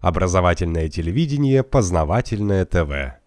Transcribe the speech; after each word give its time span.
Образовательное 0.00 0.88
телевидение, 0.88 1.64
познавательное 1.64 2.64
ТВ. 2.64 3.18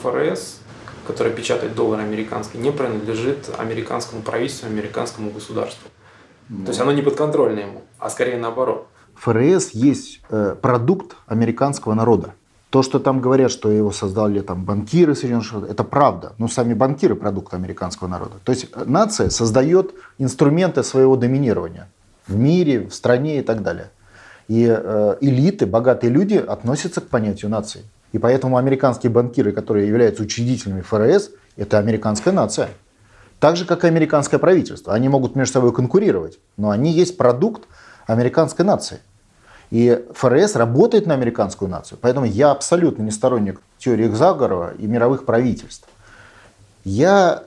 ФРС, 0.00 0.60
который 1.06 1.32
печатает 1.32 1.76
доллар 1.76 2.00
американский, 2.00 2.58
не 2.58 2.72
принадлежит 2.72 3.48
американскому 3.56 4.22
правительству, 4.22 4.66
американскому 4.66 5.30
государству. 5.30 5.88
То 6.48 6.68
есть 6.68 6.80
оно 6.80 6.90
не 6.90 7.02
подконтрольно 7.02 7.60
ему, 7.60 7.82
а 8.00 8.10
скорее 8.10 8.36
наоборот. 8.36 8.88
ФРС 9.14 9.70
есть 9.70 10.22
э, 10.30 10.56
продукт 10.60 11.16
американского 11.26 11.94
народа. 11.94 12.34
То, 12.70 12.82
что 12.82 12.98
там 12.98 13.20
говорят, 13.20 13.52
что 13.52 13.70
его 13.70 13.92
создали 13.92 14.40
там 14.40 14.64
банкиры 14.64 15.14
Соединенных 15.14 15.46
Штатов, 15.46 15.70
это 15.70 15.84
правда. 15.84 16.32
Но 16.38 16.48
сами 16.48 16.74
банкиры 16.74 17.14
продукт 17.14 17.54
американского 17.54 18.08
народа. 18.08 18.34
То 18.42 18.50
есть 18.50 18.66
э, 18.74 18.84
нация 18.86 19.30
создает 19.30 19.94
инструменты 20.18 20.82
своего 20.82 21.14
доминирования 21.14 21.88
в 22.26 22.34
мире, 22.34 22.88
в 22.88 22.94
стране 22.94 23.38
и 23.38 23.42
так 23.42 23.62
далее. 23.62 23.90
И 24.50 24.66
э, 24.68 25.16
элиты, 25.20 25.64
богатые 25.64 26.10
люди 26.10 26.34
относятся 26.34 27.00
к 27.00 27.06
понятию 27.06 27.52
нации. 27.52 27.84
И 28.10 28.18
поэтому 28.18 28.56
американские 28.56 29.12
банкиры, 29.12 29.52
которые 29.52 29.86
являются 29.86 30.24
учредителями 30.24 30.80
ФРС, 30.80 31.30
это 31.56 31.78
американская 31.78 32.34
нация. 32.34 32.70
Так 33.38 33.56
же, 33.56 33.64
как 33.64 33.84
и 33.84 33.86
американское 33.86 34.40
правительство. 34.40 34.92
Они 34.92 35.08
могут 35.08 35.36
между 35.36 35.52
собой 35.52 35.72
конкурировать, 35.72 36.40
но 36.56 36.70
они 36.70 36.90
есть 36.90 37.16
продукт 37.16 37.68
американской 38.08 38.64
нации. 38.64 38.98
И 39.70 40.04
ФРС 40.14 40.56
работает 40.56 41.06
на 41.06 41.14
американскую 41.14 41.70
нацию. 41.70 41.96
Поэтому 42.02 42.26
я 42.26 42.50
абсолютно 42.50 43.04
не 43.04 43.12
сторонник 43.12 43.60
теории 43.78 44.08
заговора 44.08 44.74
и 44.76 44.88
мировых 44.88 45.26
правительств. 45.26 45.88
Я, 46.82 47.44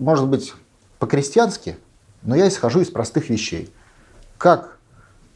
может 0.00 0.26
быть, 0.26 0.54
по-крестьянски, 0.98 1.76
но 2.22 2.34
я 2.34 2.48
исхожу 2.48 2.80
из 2.80 2.90
простых 2.90 3.30
вещей. 3.30 3.72
Как 4.38 4.73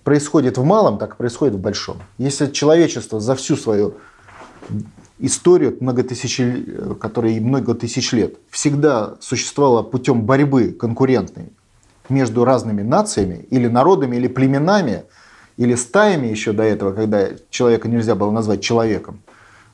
происходит 0.08 0.58
в 0.58 0.64
малом, 0.64 0.98
так 0.98 1.14
и 1.14 1.16
происходит 1.16 1.54
в 1.54 1.60
большом. 1.60 1.98
Если 2.18 2.46
человечество 2.46 3.20
за 3.20 3.34
всю 3.34 3.56
свою 3.56 3.94
историю, 5.18 5.76
много 5.80 6.02
тысяч, 6.02 6.40
которая 7.00 7.40
много 7.40 7.74
тысяч 7.74 8.12
лет, 8.12 8.36
всегда 8.50 9.16
существовала 9.20 9.82
путем 9.82 10.22
борьбы 10.22 10.70
конкурентной 10.72 11.52
между 12.08 12.44
разными 12.44 12.82
нациями 12.82 13.46
или 13.50 13.68
народами, 13.68 14.16
или 14.16 14.28
племенами– 14.28 15.04
или 15.58 15.74
стаями 15.74 16.28
еще 16.28 16.52
до 16.52 16.62
этого, 16.62 16.92
когда 16.92 17.30
человека 17.50 17.88
нельзя 17.88 18.14
было 18.14 18.30
назвать 18.30 18.62
человеком, 18.62 19.20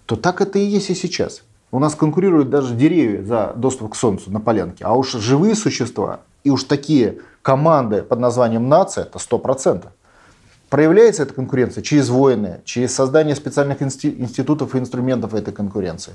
то 0.06 0.16
так 0.16 0.40
это 0.40 0.58
и 0.58 0.64
есть 0.64 0.90
и 0.90 0.94
сейчас. 0.94 1.42
У 1.70 1.78
нас 1.78 1.94
конкурируют 1.94 2.50
даже 2.50 2.74
деревья 2.74 3.22
за 3.22 3.52
доступ 3.55 3.92
к 3.92 3.96
Солнцу 3.96 4.30
на 4.30 4.40
полянке, 4.40 4.84
а 4.84 4.94
уж 4.94 5.12
живые 5.12 5.55
существа 5.55 6.20
и 6.42 6.50
уж 6.50 6.64
такие 6.64 7.18
команды 7.42 8.02
под 8.02 8.18
названием 8.18 8.68
нация, 8.68 9.05
это 9.05 9.18
100%. 9.18 9.84
Проявляется 10.75 11.22
эта 11.22 11.33
конкуренция 11.34 11.83
через 11.83 12.08
войны, 12.08 12.61
через 12.64 12.92
создание 12.92 13.36
специальных 13.36 13.80
институтов 13.80 14.75
и 14.75 14.78
инструментов 14.80 15.33
этой 15.33 15.55
конкуренции. 15.55 16.14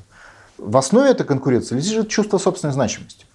В 0.58 0.76
основе 0.76 1.12
этой 1.12 1.26
конкуренции 1.26 1.78
лежит 1.78 2.10
чувство 2.10 2.38
собственной 2.40 2.74
значимости. 2.74 3.26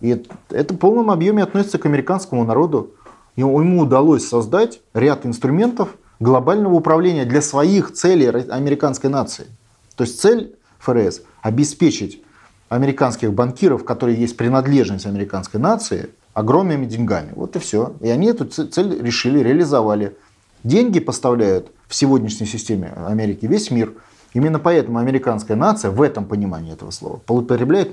И 0.00 0.24
это 0.48 0.72
в 0.72 0.78
полном 0.78 1.10
объеме 1.10 1.42
относится 1.42 1.76
к 1.76 1.84
американскому 1.84 2.46
народу. 2.46 2.94
Ему 3.36 3.78
удалось 3.78 4.26
создать 4.26 4.80
ряд 4.94 5.26
инструментов 5.26 5.90
глобального 6.18 6.72
управления 6.72 7.26
для 7.26 7.42
своих 7.42 7.92
целей 7.92 8.28
американской 8.28 9.10
нации. 9.10 9.48
То 9.96 10.04
есть 10.04 10.18
цель 10.18 10.56
ФРС– 10.78 11.20
обеспечить 11.42 12.22
американских 12.70 13.34
банкиров, 13.34 13.84
которые 13.84 14.18
есть 14.18 14.38
принадлежность 14.38 15.04
американской 15.04 15.60
нации, 15.60 16.08
огромными 16.32 16.86
деньгами. 16.86 17.32
Вот 17.36 17.54
и 17.54 17.58
все. 17.58 17.92
И 18.00 18.08
они 18.08 18.28
эту 18.28 18.46
цель 18.46 19.02
решили, 19.02 19.40
реализовали. 19.40 20.16
Деньги 20.64 20.98
поставляют 20.98 21.70
в 21.86 21.94
сегодняшней 21.94 22.46
системе 22.46 22.92
Америки 23.06 23.46
весь 23.46 23.70
мир. 23.70 23.94
Именно 24.32 24.58
поэтому 24.58 24.98
американская 24.98 25.56
нация 25.56 25.92
в 25.92 26.02
этом 26.02 26.24
понимании 26.24 26.72
этого 26.72 26.90
слова 26.90 27.18
потребляет 27.18 27.90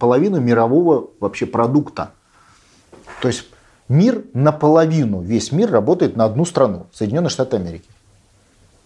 половину 0.00 0.40
мирового 0.40 1.10
вообще 1.20 1.46
продукта. 1.46 2.10
То 3.22 3.28
есть 3.28 3.44
Мир 3.88 4.24
наполовину, 4.32 5.20
весь 5.20 5.52
мир 5.52 5.70
работает 5.70 6.16
на 6.16 6.24
одну 6.24 6.46
страну, 6.46 6.86
Соединенные 6.92 7.28
Штаты 7.28 7.56
Америки. 7.56 7.88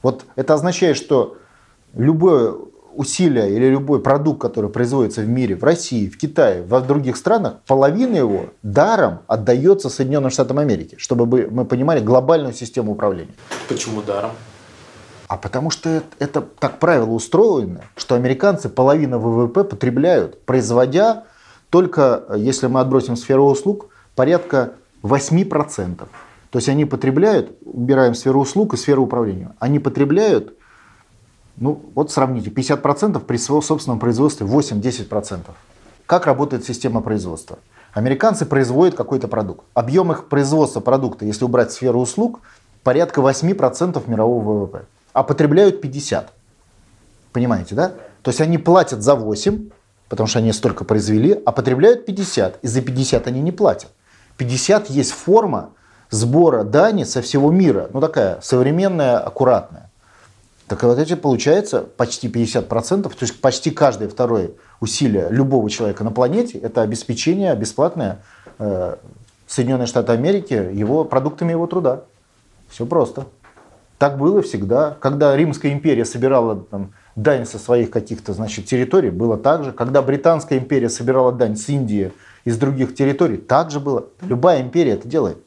Вот 0.02 0.24
это 0.34 0.54
означает, 0.54 0.96
что 0.96 1.36
любое 1.94 2.54
усилие 2.98 3.54
или 3.54 3.66
любой 3.66 4.00
продукт, 4.00 4.42
который 4.42 4.70
производится 4.70 5.20
в 5.20 5.28
мире, 5.28 5.54
в 5.54 5.62
России, 5.62 6.08
в 6.08 6.18
Китае, 6.18 6.62
в 6.62 6.80
других 6.80 7.16
странах, 7.16 7.58
половина 7.64 8.16
его 8.16 8.46
даром 8.64 9.20
отдается 9.28 9.88
Соединенным 9.88 10.30
Штатам 10.30 10.58
Америки, 10.58 10.96
чтобы 10.98 11.48
мы 11.48 11.64
понимали 11.64 12.00
глобальную 12.00 12.52
систему 12.52 12.92
управления. 12.92 13.34
Почему 13.68 14.02
даром? 14.02 14.32
А 15.28 15.36
потому 15.36 15.70
что 15.70 15.88
это, 15.88 16.06
это 16.18 16.40
так 16.40 16.80
правило 16.80 17.10
устроено, 17.10 17.82
что 17.96 18.16
американцы 18.16 18.68
половину 18.68 19.20
ВВП 19.20 19.62
потребляют, 19.62 20.44
производя 20.44 21.22
только, 21.70 22.24
если 22.36 22.66
мы 22.66 22.80
отбросим 22.80 23.14
сферу 23.14 23.44
услуг, 23.44 23.90
порядка 24.16 24.72
8%. 25.04 25.98
То 26.50 26.56
есть 26.56 26.68
они 26.68 26.84
потребляют, 26.84 27.52
убираем 27.64 28.14
сферу 28.16 28.40
услуг 28.40 28.74
и 28.74 28.76
сферу 28.76 29.04
управления, 29.04 29.54
они 29.60 29.78
потребляют, 29.78 30.57
ну 31.60 31.82
вот 31.94 32.10
сравните, 32.10 32.50
50% 32.50 33.20
при 33.20 33.36
своем 33.36 33.62
собственном 33.62 33.98
производстве 33.98 34.46
8-10%. 34.46 35.40
Как 36.06 36.26
работает 36.26 36.64
система 36.64 37.00
производства? 37.00 37.58
Американцы 37.92 38.46
производят 38.46 38.94
какой-то 38.94 39.28
продукт. 39.28 39.64
Объем 39.74 40.12
их 40.12 40.28
производства 40.28 40.80
продукта, 40.80 41.24
если 41.24 41.44
убрать 41.44 41.72
сферу 41.72 42.00
услуг, 42.00 42.40
порядка 42.82 43.20
8% 43.20 44.02
мирового 44.08 44.64
ВВП. 44.64 44.84
А 45.12 45.22
потребляют 45.22 45.84
50%. 45.84 46.26
Понимаете, 47.32 47.74
да? 47.74 47.92
То 48.22 48.30
есть 48.30 48.40
они 48.40 48.58
платят 48.58 49.02
за 49.02 49.14
8, 49.14 49.70
потому 50.08 50.26
что 50.26 50.38
они 50.38 50.52
столько 50.52 50.84
произвели, 50.84 51.40
а 51.44 51.52
потребляют 51.52 52.06
50. 52.06 52.58
И 52.62 52.66
за 52.66 52.80
50 52.80 53.26
они 53.26 53.40
не 53.40 53.52
платят. 53.52 53.90
50 54.38 54.90
есть 54.90 55.12
форма 55.12 55.70
сбора 56.10 56.64
дани 56.64 57.04
со 57.04 57.22
всего 57.22 57.50
мира. 57.50 57.90
Ну, 57.92 58.00
такая 58.00 58.40
современная, 58.40 59.18
аккуратная. 59.18 59.77
Так 60.68 60.82
вот 60.82 60.98
эти 60.98 61.14
получается 61.14 61.80
почти 61.80 62.28
50%, 62.28 63.02
то 63.02 63.10
есть 63.20 63.40
почти 63.40 63.70
каждое 63.70 64.08
второе 64.08 64.50
усилие 64.80 65.28
любого 65.30 65.70
человека 65.70 66.04
на 66.04 66.10
планете 66.10 66.58
это 66.58 66.82
обеспечение 66.82 67.54
бесплатное 67.56 68.22
э, 68.58 68.96
Соединенные 69.46 69.86
Штаты 69.86 70.12
Америки 70.12 70.52
его 70.52 71.04
продуктами 71.04 71.52
его 71.52 71.66
труда. 71.66 72.02
Все 72.68 72.84
просто. 72.84 73.26
Так 73.96 74.18
было 74.18 74.42
всегда. 74.42 74.96
Когда 75.00 75.34
Римская 75.34 75.72
империя 75.72 76.04
собирала 76.04 76.56
там, 76.56 76.92
дань 77.16 77.46
со 77.46 77.58
своих 77.58 77.90
каких-то 77.90 78.34
значит, 78.34 78.66
территорий, 78.66 79.10
было 79.10 79.38
так 79.38 79.64
же. 79.64 79.72
Когда 79.72 80.02
Британская 80.02 80.58
империя 80.58 80.90
собирала 80.90 81.32
дань 81.32 81.56
с 81.56 81.68
Индии, 81.68 82.12
из 82.44 82.56
других 82.56 82.94
территорий. 82.94 83.36
Так 83.36 83.70
же 83.70 83.80
было. 83.80 84.06
Любая 84.22 84.62
империя 84.62 84.92
это 84.92 85.06
делает. 85.06 85.38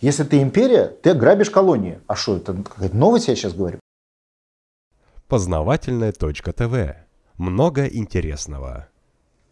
Если 0.00 0.24
ты 0.24 0.40
империя, 0.42 0.86
ты 1.02 1.14
грабишь 1.14 1.50
колонии. 1.50 1.98
А 2.06 2.14
что, 2.14 2.36
это 2.36 2.52
какая-то 2.52 2.96
новость 2.96 3.28
я 3.28 3.34
сейчас 3.34 3.52
говорю? 3.52 3.78
Познавательная. 6.12 7.08
Много 7.36 7.86
интересного. 7.86 8.88